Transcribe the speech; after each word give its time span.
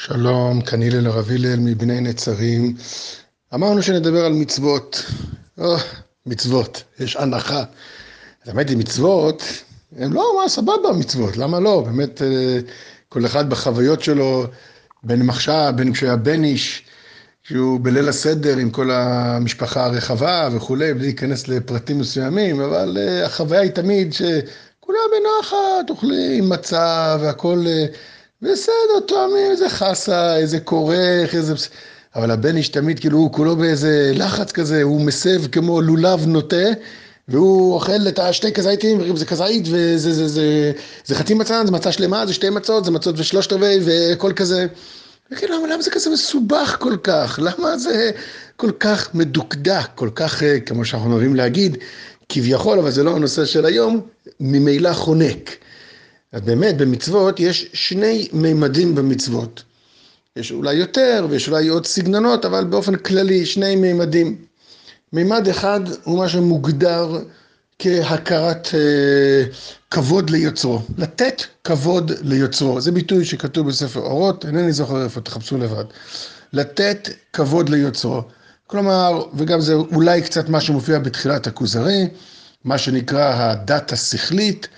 שלום, 0.00 0.60
כאן 0.60 0.82
הלל 0.82 1.06
הרב 1.06 1.30
הלל 1.30 1.56
מבני 1.58 2.00
נצרים. 2.00 2.74
אמרנו 3.54 3.82
שנדבר 3.82 4.24
על 4.24 4.32
מצוות. 4.32 5.04
או, 5.58 5.76
מצוות, 6.26 6.82
יש 7.00 7.16
הנחה. 7.16 7.64
האמת 8.44 8.68
היא, 8.68 8.76
מצוות, 8.76 9.42
הם 9.96 10.12
לא, 10.12 10.40
מה, 10.42 10.48
סבבה 10.48 10.92
מצוות, 10.98 11.36
למה 11.36 11.60
לא? 11.60 11.80
באמת, 11.86 12.22
אה, 12.22 12.58
כל 13.08 13.26
אחד 13.26 13.50
בחוויות 13.50 14.02
שלו, 14.02 14.46
בין 15.02 15.22
מחשב, 15.22 15.72
בין 15.76 15.92
כשהיה 15.92 16.16
בן 16.16 16.44
איש, 16.44 16.82
שהוא 17.42 17.80
בליל 17.82 18.08
הסדר 18.08 18.56
עם 18.56 18.70
כל 18.70 18.90
המשפחה 18.90 19.84
הרחבה 19.84 20.48
וכולי, 20.52 20.94
בלי 20.94 21.02
להיכנס 21.02 21.48
לפרטים 21.48 21.98
מסוימים, 21.98 22.60
אבל 22.60 22.96
uh, 22.96 23.26
החוויה 23.26 23.60
היא 23.60 23.70
תמיד 23.70 24.12
שכולם 24.12 25.04
בנחת, 25.12 25.90
אוכלים 25.90 26.48
מצה 26.48 27.16
והכל... 27.20 27.64
בסדר, 28.42 29.00
תואמים 29.06 29.50
איזה 29.50 29.68
חסה, 29.68 30.36
איזה 30.36 30.60
כורך, 30.60 31.34
איזה... 31.34 31.54
אבל 32.14 32.30
הבן 32.30 32.56
איש 32.56 32.68
תמיד 32.68 32.98
כאילו 33.00 33.18
הוא 33.18 33.32
כולו 33.32 33.56
באיזה 33.56 34.12
לחץ 34.14 34.52
כזה, 34.52 34.82
הוא 34.82 35.00
מסב 35.00 35.46
כמו 35.46 35.80
לולב 35.80 36.26
נוטה, 36.26 36.66
והוא 37.28 37.74
אוכל 37.74 38.08
את 38.08 38.18
השתי 38.18 38.52
כזיתים, 38.52 39.16
זה 39.16 39.26
כזית, 39.26 39.64
וזה 39.70 40.12
זה, 40.12 40.28
זה, 40.28 40.72
זה 41.04 41.14
חצי 41.14 41.34
מצה, 41.34 41.62
זה 41.66 41.72
מצה 41.72 41.92
שלמה, 41.92 42.26
זה 42.26 42.34
שתי 42.34 42.50
מצות, 42.50 42.84
זה 42.84 42.90
מצות 42.90 43.14
ושלושת 43.18 43.52
רבעי, 43.52 43.78
וכל 43.84 44.32
כזה. 44.32 44.66
וכאילו, 45.30 45.58
למה, 45.58 45.74
למה 45.74 45.82
זה 45.82 45.90
כזה 45.90 46.10
מסובך 46.10 46.76
כל 46.80 46.96
כך? 47.02 47.38
למה 47.42 47.78
זה 47.78 48.10
כל 48.56 48.70
כך 48.80 49.14
מדוקדק, 49.14 49.86
כל 49.94 50.10
כך, 50.14 50.42
אה, 50.42 50.60
כמו 50.60 50.84
שאנחנו 50.84 51.12
אוהבים 51.12 51.34
להגיד, 51.34 51.76
כביכול, 52.28 52.78
אבל 52.78 52.90
זה 52.90 53.02
לא 53.02 53.16
הנושא 53.16 53.44
של 53.44 53.64
היום, 53.66 54.00
ממילא 54.40 54.92
חונק. 54.92 55.50
אז 56.32 56.40
באמת 56.40 56.76
במצוות 56.76 57.40
יש 57.40 57.70
שני 57.72 58.28
מימדים 58.32 58.94
במצוות. 58.94 59.62
יש 60.36 60.52
אולי 60.52 60.74
יותר 60.74 61.26
ויש 61.30 61.48
אולי 61.48 61.68
עוד 61.68 61.86
סגנונות, 61.86 62.44
אבל 62.44 62.64
באופן 62.64 62.96
כללי 62.96 63.46
שני 63.46 63.76
מימדים. 63.76 64.36
מימד 65.12 65.48
אחד 65.48 65.80
הוא 66.04 66.18
מה 66.18 66.28
שמוגדר 66.28 67.18
כהכרת 67.78 68.68
אה, 68.74 69.44
כבוד 69.90 70.30
ליוצרו, 70.30 70.82
לתת 70.98 71.42
כבוד 71.64 72.12
ליוצרו. 72.22 72.80
זה 72.80 72.92
ביטוי 72.92 73.24
שכתוב 73.24 73.68
בספר 73.68 74.00
אורות, 74.00 74.46
אינני 74.46 74.72
זוכר 74.72 75.04
איפה, 75.04 75.20
תחפשו 75.20 75.58
לבד. 75.58 75.84
לתת 76.52 77.08
כבוד 77.32 77.68
ליוצרו. 77.68 78.22
כלומר, 78.66 79.24
וגם 79.34 79.60
זה 79.60 79.74
אולי 79.74 80.22
קצת 80.22 80.48
מה 80.48 80.60
שמופיע 80.60 80.98
בתחילת 80.98 81.46
הכוזרי, 81.46 82.08
מה 82.64 82.78
שנקרא 82.78 83.32
הדת 83.34 83.92
השכלית, 83.92 84.68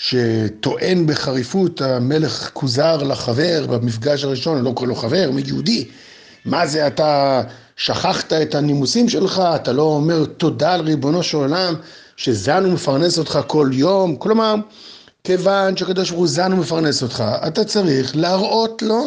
שטוען 0.00 1.06
בחריפות 1.06 1.80
המלך 1.80 2.50
כוזר 2.52 2.96
לחבר 2.96 3.66
במפגש 3.66 4.24
הראשון, 4.24 4.62
לא 4.62 4.72
קורא 4.74 4.88
לו 4.88 4.94
חבר, 4.94 5.30
מיהודי. 5.32 5.88
מה 6.44 6.66
זה 6.66 6.86
אתה 6.86 7.42
שכחת 7.76 8.32
את 8.32 8.54
הנימוסים 8.54 9.08
שלך, 9.08 9.42
אתה 9.54 9.72
לא 9.72 9.82
אומר 9.82 10.24
תודה 10.24 10.74
על 10.74 10.80
ריבונו 10.80 11.22
של 11.22 11.36
עולם, 11.36 11.74
שזן 12.16 12.66
ומפרנס 12.66 13.18
אותך 13.18 13.38
כל 13.46 13.70
יום. 13.72 14.16
כלומר, 14.16 14.54
כיוון 15.24 15.76
שקדוש 15.76 16.10
ברוך 16.10 16.20
הוא 16.20 16.28
זן 16.28 16.52
ומפרנס 16.52 17.02
אותך, 17.02 17.24
אתה 17.46 17.64
צריך 17.64 18.16
להראות 18.16 18.82
לו 18.82 19.06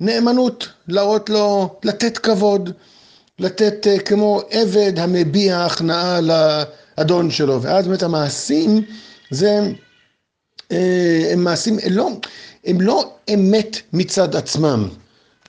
נאמנות, 0.00 0.68
להראות 0.88 1.30
לו, 1.30 1.74
לתת 1.84 2.18
כבוד, 2.18 2.70
לתת 3.38 3.86
uh, 3.86 4.02
כמו 4.02 4.40
עבד 4.50 4.98
המביע 4.98 5.64
הכנעה 5.64 6.20
לאדון 6.20 7.30
שלו. 7.30 7.62
ואז 7.62 7.86
באמת 7.88 8.02
המעשים 8.02 8.82
זה 9.30 9.48
אה, 9.48 9.70
הם 11.32 11.44
מעשים, 11.44 11.78
הם 11.82 11.92
לא, 11.92 12.10
הם 12.66 12.80
לא 12.80 13.14
אמת 13.34 13.76
מצד 13.92 14.36
עצמם, 14.36 14.88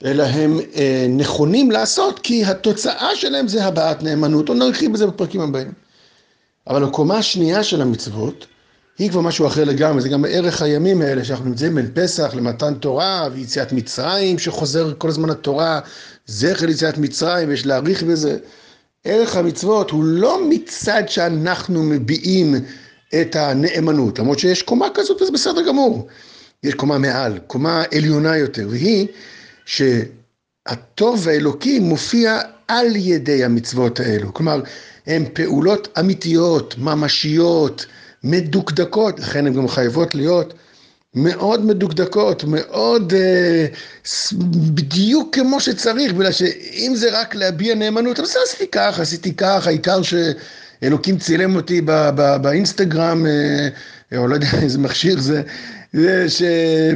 אלא 0.05 0.23
הם 0.23 0.59
אה, 0.75 1.05
נכונים 1.09 1.71
לעשות 1.71 2.19
כי 2.19 2.45
התוצאה 2.45 3.15
שלהם 3.15 3.47
זה 3.47 3.65
הבעת 3.65 4.03
נאמנות, 4.03 4.49
או 4.49 4.53
נרחיב 4.53 4.93
בזה 4.93 5.07
בפרקים 5.07 5.41
הבאים. 5.41 5.71
אבל 6.67 6.83
הקומה 6.83 7.17
השנייה 7.17 7.63
של 7.63 7.81
המצוות 7.81 8.47
היא 8.99 9.09
כבר 9.09 9.21
משהו 9.21 9.47
אחר 9.47 9.63
לגמרי, 9.63 10.01
זה 10.01 10.09
גם 10.09 10.25
ערך 10.29 10.61
הימים 10.61 11.01
האלה 11.01 11.25
שאנחנו 11.25 11.45
נמצאים 11.45 11.75
בין 11.75 11.91
פסח 11.93 12.33
למתן 12.35 12.73
תורה 12.73 13.27
ויציאת 13.33 13.73
מצרים 13.73 14.39
שחוזר 14.39 14.93
כל 14.97 15.09
הזמן 15.09 15.29
התורה, 15.29 15.79
זכר 16.25 16.65
ליציאת 16.65 16.97
מצרים, 16.97 17.51
יש 17.51 17.65
להעריך 17.65 18.03
בזה. 18.03 18.37
ערך 19.03 19.35
המצוות 19.35 19.91
הוא 19.91 20.03
לא 20.03 20.49
מצד 20.49 21.03
שאנחנו 21.07 21.83
מביעים 21.83 22.55
את 23.21 23.35
הנאמנות, 23.35 24.19
למרות 24.19 24.39
שיש 24.39 24.61
קומה 24.61 24.87
כזאת 24.93 25.21
וזה 25.21 25.31
בסדר 25.31 25.61
גמור. 25.67 26.07
יש 26.63 26.73
קומה 26.73 26.97
מעל, 26.97 27.39
קומה 27.47 27.83
עליונה 27.95 28.37
יותר, 28.37 28.67
והיא 28.69 29.07
שהטוב 29.65 31.27
האלוקי 31.27 31.79
מופיע 31.79 32.39
על 32.67 32.95
ידי 32.95 33.43
המצוות 33.43 33.99
האלו. 33.99 34.33
כלומר, 34.33 34.61
הן 35.07 35.25
פעולות 35.33 35.87
אמיתיות, 35.99 36.75
ממשיות, 36.77 37.85
מדוקדקות, 38.23 39.19
לכן 39.19 39.47
הן 39.47 39.53
גם 39.53 39.67
חייבות 39.67 40.15
להיות 40.15 40.53
מאוד 41.15 41.65
מדוקדקות, 41.65 42.43
מאוד 42.43 43.13
אה, 43.13 43.65
בדיוק 44.73 45.35
כמו 45.35 45.59
שצריך, 45.59 46.13
בגלל 46.13 46.31
שאם 46.31 46.93
זה 46.95 47.19
רק 47.19 47.35
להביע 47.35 47.75
נאמנות, 47.75 48.19
אז 48.19 48.37
עשיתי 48.43 48.67
כך, 48.71 48.99
עשיתי 48.99 49.35
כך, 49.35 49.67
העיקר 49.67 50.01
ש... 50.01 50.13
אלוקים 50.83 51.17
צילם 51.17 51.55
אותי 51.55 51.81
באינסטגרם, 52.41 53.25
אה, 53.25 54.17
או 54.17 54.27
לא 54.27 54.35
יודע 54.35 54.47
איזה 54.61 54.79
מכשיר 54.79 55.19
זה, 55.19 55.41
זה 55.93 56.29
ש... 56.29 56.41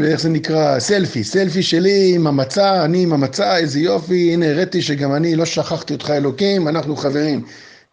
איך 0.05 0.21
זה 0.21 0.29
נקרא? 0.29 0.79
סלפי, 0.79 1.23
סלפי 1.23 1.63
שלי 1.63 2.11
עם 2.15 2.27
המצה, 2.27 2.85
אני 2.85 3.03
עם 3.03 3.13
המצה, 3.13 3.57
איזה 3.57 3.79
יופי, 3.79 4.33
הנה 4.33 4.49
הראיתי 4.49 4.81
שגם 4.81 5.13
אני 5.15 5.35
לא 5.35 5.45
שכחתי 5.45 5.93
אותך 5.93 6.09
אלוקים, 6.09 6.67
אנחנו 6.67 6.95
חברים, 6.95 7.43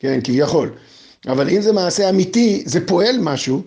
כן, 0.01 0.21
כביכול. 0.25 0.71
אבל 1.29 1.49
אם 1.49 1.61
זה 1.61 1.73
מעשה 1.73 2.11
אמיתי, 2.11 2.63
זה 2.67 2.87
פועל 2.87 3.17
משהו, 3.21 3.63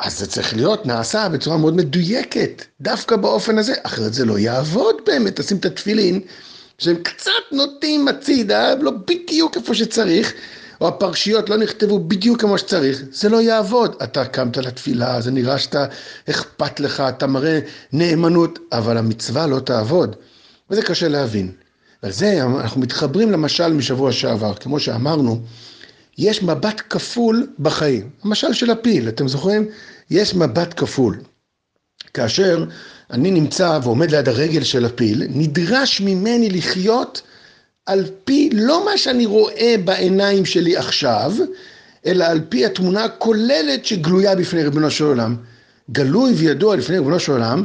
אז 0.00 0.18
זה 0.18 0.26
צריך 0.26 0.56
להיות 0.56 0.86
נעשה 0.86 1.28
בצורה 1.28 1.56
מאוד 1.56 1.76
מדויקת, 1.76 2.64
דווקא 2.80 3.16
באופן 3.16 3.58
הזה, 3.58 3.74
אחרת 3.82 4.14
זה 4.14 4.24
לא 4.24 4.38
יעבוד 4.38 4.96
באמת, 5.06 5.40
תשים 5.40 5.56
את 5.56 5.64
התפילין, 5.64 6.20
שהם 6.78 6.96
קצת 7.02 7.32
נוטים 7.52 8.08
הצידה, 8.08 8.74
לא 8.74 8.90
בדיוק 9.06 9.56
איפה 9.56 9.74
שצריך, 9.74 10.32
או 10.80 10.88
הפרשיות 10.88 11.48
לא 11.48 11.56
נכתבו 11.56 11.98
בדיוק 11.98 12.40
כמו 12.40 12.58
שצריך, 12.58 13.02
זה 13.12 13.28
לא 13.28 13.42
יעבוד. 13.42 13.96
אתה 14.02 14.24
קמת 14.24 14.56
לתפילה, 14.56 15.20
זה 15.20 15.30
נראה 15.30 15.58
שאתה 15.58 15.86
אכפת 16.30 16.80
לך, 16.80 17.00
אתה 17.00 17.26
מראה 17.26 17.60
נאמנות, 17.92 18.58
אבל 18.72 18.96
המצווה 18.96 19.46
לא 19.46 19.60
תעבוד. 19.60 20.16
וזה 20.70 20.82
קשה 20.82 21.08
להבין. 21.08 21.52
ועל 22.02 22.12
זה 22.12 22.42
אנחנו 22.42 22.80
מתחברים 22.80 23.32
למשל 23.32 23.72
משבוע 23.72 24.12
שעבר, 24.12 24.54
כמו 24.54 24.80
שאמרנו, 24.80 25.40
יש 26.18 26.42
מבט 26.42 26.82
כפול 26.90 27.46
בחיים. 27.58 28.10
המשל 28.24 28.52
של 28.52 28.70
הפיל, 28.70 29.08
אתם 29.08 29.28
זוכרים? 29.28 29.68
יש 30.10 30.34
מבט 30.34 30.80
כפול. 30.80 31.18
כאשר 32.14 32.64
אני 33.10 33.30
נמצא 33.30 33.78
ועומד 33.82 34.10
ליד 34.10 34.28
הרגל 34.28 34.62
של 34.62 34.84
הפיל, 34.84 35.22
נדרש 35.28 36.00
ממני 36.00 36.50
לחיות 36.50 37.22
על 37.88 38.04
פי 38.24 38.50
לא 38.52 38.84
מה 38.84 38.98
שאני 38.98 39.26
רואה 39.26 39.74
בעיניים 39.84 40.44
שלי 40.44 40.76
עכשיו, 40.76 41.32
אלא 42.06 42.24
על 42.24 42.40
פי 42.48 42.66
התמונה 42.66 43.04
הכוללת 43.04 43.84
שגלויה 43.84 44.34
בפני 44.34 44.62
ריבונו 44.62 44.90
של 44.90 45.04
עולם. 45.04 45.36
גלוי 45.90 46.32
וידוע 46.32 46.76
לפני 46.76 46.98
ריבונו 46.98 47.20
של 47.20 47.32
עולם, 47.32 47.64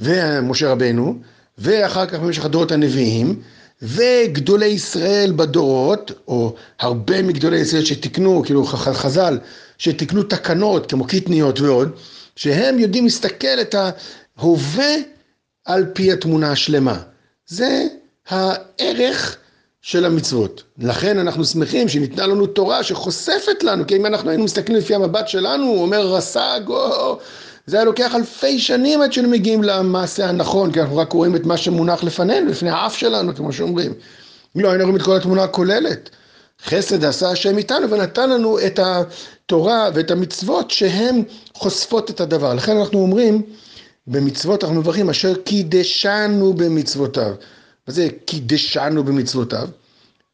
ומשה 0.00 0.70
רבנו, 0.70 1.18
ואחר 1.58 2.06
כך 2.06 2.18
במשך 2.18 2.44
הדורות 2.44 2.72
הנביאים, 2.72 3.42
וגדולי 3.82 4.66
ישראל 4.66 5.32
בדורות, 5.36 6.10
או 6.28 6.54
הרבה 6.80 7.22
מגדולי 7.22 7.58
ישראל 7.58 7.84
שתיקנו, 7.84 8.42
כאילו 8.44 8.64
חז"ל, 8.64 9.38
שתיקנו 9.78 10.22
תקנות 10.22 10.90
כמו 10.90 11.04
קיטניות 11.04 11.60
ועוד, 11.60 11.90
שהם 12.36 12.78
יודעים 12.78 13.04
להסתכל 13.04 13.60
את 13.60 13.74
ההווה 14.38 14.94
על 15.64 15.86
פי 15.92 16.12
התמונה 16.12 16.52
השלמה. 16.52 16.98
זה 17.46 17.86
הערך 18.28 19.36
של 19.86 20.04
המצוות. 20.04 20.62
לכן 20.78 21.18
אנחנו 21.18 21.44
שמחים 21.44 21.88
שניתנה 21.88 22.26
לנו 22.26 22.46
תורה 22.46 22.82
שחושפת 22.82 23.62
לנו, 23.62 23.86
כי 23.86 23.96
אם 23.96 24.06
אנחנו 24.06 24.30
היינו 24.30 24.44
מסתכלים 24.44 24.78
לפי 24.78 24.94
המבט 24.94 25.28
שלנו, 25.28 25.64
הוא 25.64 25.82
אומר 25.82 26.06
רס"ג, 26.06 26.60
או... 26.68 27.18
זה 27.66 27.76
היה 27.76 27.84
לוקח 27.84 28.14
אלפי 28.14 28.58
שנים 28.58 29.02
עד 29.02 29.12
שהיינו 29.12 29.30
מגיעים 29.30 29.62
למעשה 29.62 30.28
הנכון, 30.28 30.72
כי 30.72 30.80
אנחנו 30.80 30.96
רק 30.96 31.12
רואים 31.12 31.36
את 31.36 31.46
מה 31.46 31.56
שמונח 31.56 32.04
לפנינו, 32.04 32.50
לפני 32.50 32.70
האף 32.70 32.96
שלנו, 32.96 33.34
כמו 33.34 33.52
שאומרים. 33.52 33.94
לא, 34.56 34.68
היינו 34.68 34.84
רואים 34.84 34.96
את 34.96 35.02
כל 35.02 35.16
התמונה 35.16 35.42
הכוללת. 35.42 36.10
חסד 36.64 37.04
עשה 37.04 37.30
השם 37.30 37.58
איתנו 37.58 37.90
ונתן 37.90 38.30
לנו 38.30 38.58
את 38.58 38.80
התורה 38.82 39.90
ואת 39.94 40.10
המצוות 40.10 40.70
שהן 40.70 41.22
חושפות 41.54 42.10
את 42.10 42.20
הדבר. 42.20 42.54
לכן 42.54 42.76
אנחנו 42.76 42.98
אומרים, 42.98 43.42
במצוות 44.06 44.64
אנחנו 44.64 44.80
מברכים, 44.80 45.10
אשר 45.10 45.34
קידשנו 45.34 46.54
במצוותיו. 46.54 47.34
מה 47.88 47.94
זה 47.94 48.08
קידשנו 48.24 49.04
במצוותיו? 49.04 49.68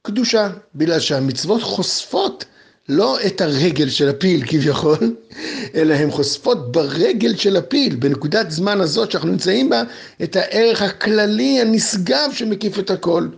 קדושה, 0.03 0.51
בגלל 0.75 1.01
שהמצוות 1.01 1.63
חושפות 1.63 2.45
לא 2.89 3.19
את 3.27 3.41
הרגל 3.41 3.89
של 3.89 4.09
הפיל 4.09 4.47
כביכול, 4.47 5.17
אלא 5.75 5.95
הן 5.95 6.11
חושפות 6.11 6.73
ברגל 6.73 7.37
של 7.37 7.57
הפיל, 7.57 7.97
בנקודת 7.97 8.51
זמן 8.51 8.81
הזאת 8.81 9.11
שאנחנו 9.11 9.29
נמצאים 9.29 9.71
בה, 9.71 9.83
את 10.23 10.37
הערך 10.37 10.83
הכללי 10.83 11.61
הנשגב 11.61 12.31
שמקיף 12.33 12.79
את 12.79 12.91
הכל. 12.91 13.29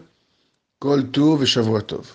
כל 0.79 1.03
טוב 1.11 1.41
ושבוע 1.41 1.81
טוב. 1.81 2.13